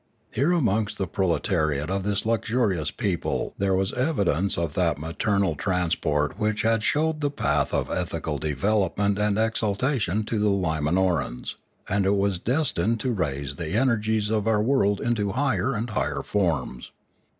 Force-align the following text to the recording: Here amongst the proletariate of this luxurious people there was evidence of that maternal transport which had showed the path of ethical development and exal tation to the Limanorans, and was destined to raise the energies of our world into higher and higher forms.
Here 0.33 0.51
amongst 0.51 0.97
the 0.97 1.05
proletariate 1.05 1.91
of 1.91 2.01
this 2.01 2.25
luxurious 2.25 2.89
people 2.89 3.53
there 3.59 3.75
was 3.75 3.93
evidence 3.93 4.57
of 4.57 4.73
that 4.73 4.97
maternal 4.97 5.53
transport 5.53 6.39
which 6.39 6.63
had 6.63 6.81
showed 6.81 7.21
the 7.21 7.29
path 7.29 7.71
of 7.71 7.91
ethical 7.91 8.39
development 8.39 9.19
and 9.19 9.37
exal 9.37 9.77
tation 9.77 10.25
to 10.25 10.39
the 10.39 10.49
Limanorans, 10.49 11.53
and 11.87 12.07
was 12.17 12.39
destined 12.39 12.99
to 13.01 13.13
raise 13.13 13.57
the 13.57 13.73
energies 13.73 14.31
of 14.31 14.47
our 14.47 14.59
world 14.63 14.99
into 15.01 15.33
higher 15.33 15.75
and 15.75 15.91
higher 15.91 16.23
forms. 16.23 16.89